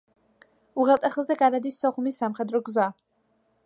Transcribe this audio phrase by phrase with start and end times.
[0.85, 2.91] უღელტეხილზე გადადის სოხუმის სამხედრო გზა.